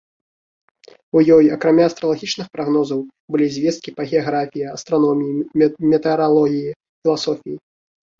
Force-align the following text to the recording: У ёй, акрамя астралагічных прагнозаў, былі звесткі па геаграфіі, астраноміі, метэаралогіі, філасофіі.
У 1.17 1.21
ёй, 1.33 1.49
акрамя 1.55 1.83
астралагічных 1.89 2.47
прагнозаў, 2.55 2.99
былі 3.35 3.47
звесткі 3.57 3.93
па 3.99 4.07
геаграфіі, 4.13 4.65
астраноміі, 4.71 5.67
метэаралогіі, 5.93 6.73
філасофіі. 7.05 7.57